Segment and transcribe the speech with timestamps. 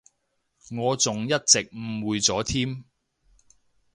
[0.71, 2.83] 我仲一直誤會咗添